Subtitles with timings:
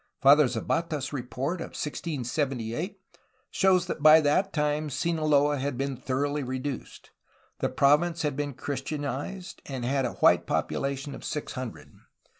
[0.19, 2.99] Father Zapata's report of 1678
[3.51, 7.11] shows that by that time Sinaloa had been thoroughly reduced.
[7.59, 11.91] The province had been Christianized, and had a white popula tion of six hundred.